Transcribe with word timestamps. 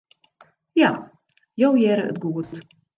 Ja, 0.81 0.89
jo 1.65 1.71
hearre 1.77 2.11
it 2.15 2.23
goed. 2.29 2.63